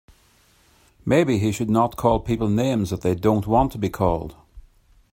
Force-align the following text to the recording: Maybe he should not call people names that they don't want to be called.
Maybe 1.05 1.37
he 1.37 1.51
should 1.51 1.69
not 1.69 1.95
call 1.95 2.21
people 2.21 2.49
names 2.49 2.89
that 2.89 3.01
they 3.01 3.13
don't 3.13 3.45
want 3.45 3.71
to 3.73 3.77
be 3.77 3.87
called. 3.91 4.35